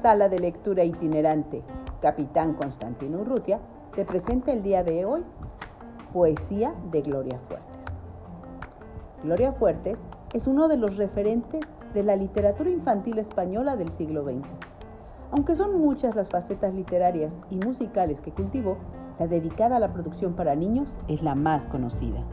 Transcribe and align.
Sala 0.00 0.28
de 0.28 0.38
Lectura 0.38 0.84
Itinerante, 0.84 1.64
Capitán 2.00 2.54
Constantino 2.54 3.18
Urrutia, 3.18 3.60
te 3.96 4.04
presenta 4.04 4.52
el 4.52 4.62
día 4.62 4.84
de 4.84 5.04
hoy 5.04 5.24
Poesía 6.12 6.72
de 6.92 7.02
Gloria 7.02 7.36
Fuertes. 7.38 7.98
Gloria 9.24 9.50
Fuertes 9.50 10.04
es 10.32 10.46
uno 10.46 10.68
de 10.68 10.76
los 10.76 10.98
referentes 10.98 11.72
de 11.94 12.04
la 12.04 12.14
literatura 12.14 12.70
infantil 12.70 13.18
española 13.18 13.76
del 13.76 13.90
siglo 13.90 14.22
XX. 14.22 14.46
Aunque 15.32 15.56
son 15.56 15.80
muchas 15.80 16.14
las 16.14 16.28
facetas 16.28 16.72
literarias 16.72 17.40
y 17.50 17.56
musicales 17.56 18.20
que 18.20 18.30
cultivó, 18.30 18.78
la 19.18 19.26
dedicada 19.26 19.78
a 19.78 19.80
la 19.80 19.92
producción 19.92 20.34
para 20.34 20.54
niños 20.54 20.96
es 21.08 21.22
la 21.22 21.34
más 21.34 21.66
conocida. 21.66 22.24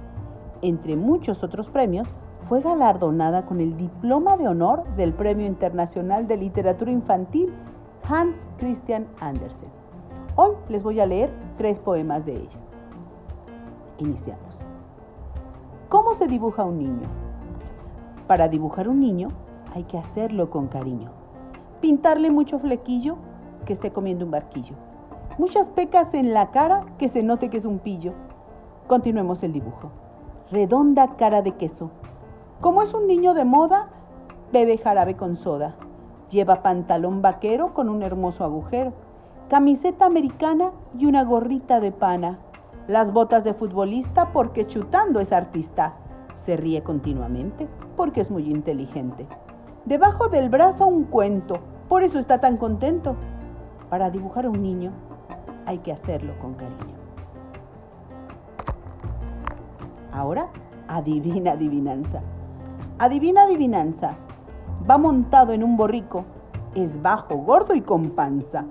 Entre 0.61 0.95
muchos 0.95 1.43
otros 1.43 1.71
premios, 1.71 2.07
fue 2.47 2.61
galardonada 2.61 3.45
con 3.47 3.59
el 3.59 3.75
diploma 3.75 4.37
de 4.37 4.47
honor 4.47 4.83
del 4.95 5.13
Premio 5.13 5.47
Internacional 5.47 6.27
de 6.27 6.37
Literatura 6.37 6.91
Infantil 6.91 7.51
Hans 8.07 8.45
Christian 8.57 9.07
Andersen. 9.19 9.69
Hoy 10.35 10.51
les 10.69 10.83
voy 10.83 10.99
a 10.99 11.07
leer 11.07 11.33
tres 11.57 11.79
poemas 11.79 12.23
de 12.25 12.35
ella. 12.35 12.59
Iniciamos. 13.97 14.63
¿Cómo 15.89 16.13
se 16.13 16.27
dibuja 16.27 16.63
un 16.63 16.77
niño? 16.77 17.07
Para 18.27 18.47
dibujar 18.47 18.89
un 18.89 18.99
niño 18.99 19.29
hay 19.73 19.83
que 19.83 19.97
hacerlo 19.97 20.51
con 20.51 20.67
cariño. 20.67 21.11
Pintarle 21.81 22.29
mucho 22.29 22.59
flequillo, 22.59 23.17
que 23.65 23.73
esté 23.73 23.91
comiendo 23.91 24.23
un 24.23 24.31
barquillo. 24.31 24.75
Muchas 25.39 25.69
pecas 25.69 26.13
en 26.13 26.31
la 26.31 26.51
cara, 26.51 26.85
que 26.99 27.07
se 27.07 27.23
note 27.23 27.49
que 27.49 27.57
es 27.57 27.65
un 27.65 27.79
pillo. 27.79 28.13
Continuemos 28.85 29.41
el 29.41 29.51
dibujo. 29.51 29.89
Redonda 30.51 31.15
cara 31.15 31.41
de 31.41 31.53
queso, 31.53 31.89
como 32.61 32.81
es 32.81 32.93
un 32.93 33.07
niño 33.07 33.33
de 33.33 33.45
moda, 33.45 33.89
bebe 34.51 34.77
jarabe 34.77 35.15
con 35.15 35.35
soda. 35.35 35.75
Lleva 36.29 36.63
pantalón 36.63 37.21
vaquero 37.21 37.73
con 37.73 37.89
un 37.89 38.01
hermoso 38.01 38.43
agujero, 38.43 38.93
camiseta 39.49 40.05
americana 40.05 40.71
y 40.97 41.05
una 41.05 41.23
gorrita 41.23 41.79
de 41.79 41.91
pana. 41.91 42.39
Las 42.87 43.11
botas 43.11 43.43
de 43.43 43.53
futbolista 43.53 44.31
porque 44.31 44.67
chutando 44.67 45.19
es 45.19 45.31
artista. 45.31 45.97
Se 46.33 46.57
ríe 46.57 46.83
continuamente 46.83 47.67
porque 47.95 48.21
es 48.21 48.31
muy 48.31 48.49
inteligente. 48.49 49.27
Debajo 49.85 50.29
del 50.29 50.49
brazo 50.49 50.87
un 50.87 51.03
cuento, 51.03 51.59
por 51.87 52.03
eso 52.03 52.19
está 52.19 52.39
tan 52.39 52.57
contento. 52.57 53.15
Para 53.89 54.09
dibujar 54.09 54.45
a 54.45 54.49
un 54.49 54.61
niño 54.61 54.91
hay 55.65 55.79
que 55.79 55.91
hacerlo 55.91 56.37
con 56.39 56.55
cariño. 56.55 56.95
Ahora, 60.11 60.49
adivina 60.87 61.51
adivinanza. 61.51 62.21
Adivina 62.97 63.43
adivinanza. 63.43 64.15
Va 64.89 64.97
montado 64.97 65.51
en 65.51 65.65
un 65.65 65.75
borrico. 65.75 66.23
Es 66.75 67.01
bajo, 67.01 67.35
gordo 67.35 67.75
y 67.75 67.81
con 67.81 68.11
panza. 68.11 68.63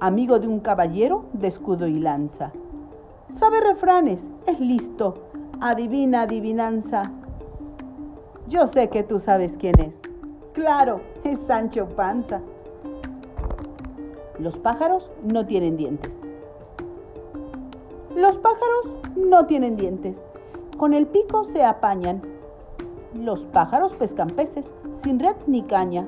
Amigo 0.00 0.40
de 0.40 0.48
un 0.48 0.58
caballero 0.58 1.26
de 1.34 1.46
escudo 1.46 1.86
y 1.86 2.00
lanza. 2.00 2.50
Sabe 3.30 3.60
refranes, 3.60 4.28
es 4.48 4.58
listo. 4.58 5.22
Adivina 5.60 6.22
adivinanza. 6.22 7.12
Yo 8.48 8.66
sé 8.66 8.88
que 8.88 9.04
tú 9.04 9.20
sabes 9.20 9.56
quién 9.56 9.78
es. 9.78 10.02
Claro, 10.52 11.00
es 11.22 11.38
Sancho 11.38 11.90
Panza. 11.90 12.40
Los 14.40 14.58
pájaros 14.58 15.12
no 15.22 15.46
tienen 15.46 15.76
dientes. 15.76 16.22
Los 18.16 18.36
pájaros 18.36 18.96
no 19.14 19.46
tienen 19.46 19.76
dientes. 19.76 20.22
Con 20.76 20.92
el 20.92 21.06
pico 21.06 21.44
se 21.44 21.62
apañan 21.62 22.29
los 23.14 23.46
pájaros 23.46 23.94
pescan 23.94 24.30
peces, 24.30 24.76
sin 24.92 25.18
red 25.18 25.34
ni 25.48 25.62
caña. 25.62 26.06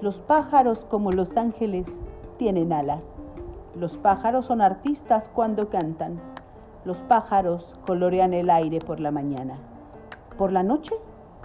Los 0.00 0.20
pájaros, 0.20 0.84
como 0.84 1.12
los 1.12 1.36
ángeles, 1.36 1.88
tienen 2.38 2.72
alas. 2.72 3.16
Los 3.76 3.96
pájaros 3.96 4.46
son 4.46 4.60
artistas 4.60 5.30
cuando 5.32 5.68
cantan. 5.68 6.20
Los 6.84 6.98
pájaros 6.98 7.78
colorean 7.86 8.34
el 8.34 8.50
aire 8.50 8.80
por 8.80 8.98
la 8.98 9.12
mañana. 9.12 9.58
Por 10.36 10.50
la 10.50 10.64
noche 10.64 10.94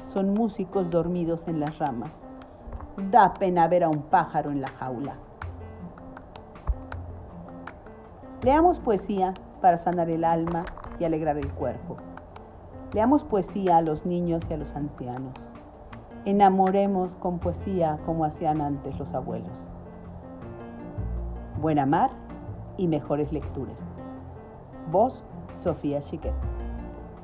son 0.03 0.34
músicos 0.34 0.90
dormidos 0.90 1.48
en 1.48 1.59
las 1.59 1.78
ramas. 1.78 2.28
Da 3.12 3.36
pena 3.36 3.68
ver 3.68 3.84
a 3.84 3.90
un 3.90 4.02
pájaro 4.02 4.50
en 4.50 4.62
la 4.62 4.69
jaula. 4.69 5.18
Leamos 8.42 8.80
poesía 8.80 9.36
para 9.62 9.78
sanar 9.78 10.09
el 10.09 10.24
alma 10.24 10.66
y 11.00 11.06
alegrar 11.06 11.38
el 11.38 11.52
cuerpo. 11.52 11.98
Leamos 12.94 13.24
poesía 13.24 13.78
a 13.78 13.81
los 13.81 14.06
niños 14.06 14.44
y 14.50 14.54
a 14.54 14.58
los 14.58 14.76
ancianos. 14.76 15.34
Enamoremos 16.26 17.16
con 17.16 17.40
poesía 17.40 17.98
como 18.06 18.24
hacían 18.24 18.62
antes 18.62 19.00
los 19.00 19.14
abuelos. 19.14 19.72
Buena 21.59 21.88
mar 21.88 22.12
y 22.78 22.88
mejores 22.88 23.34
lecturas. 23.34 23.94
Voz 24.92 25.24
Sofía 25.56 26.02
Chiquet. 26.02 26.36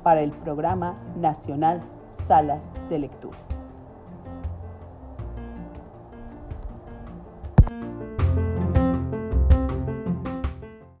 Para 0.02 0.22
el 0.22 0.32
programa 0.32 0.98
nacional 1.16 1.82
Salas 2.10 2.72
de 2.88 2.98
Lectura. 2.98 3.49